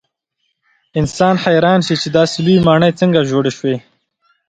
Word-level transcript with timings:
انسان 0.99 1.35
حیران 1.43 1.79
شي 1.87 1.95
چې 2.01 2.07
داسې 2.17 2.35
لویې 2.45 2.63
ماڼۍ 2.67 2.91
څنګه 3.01 3.27
جوړې 3.31 3.51
شوې. 3.57 3.75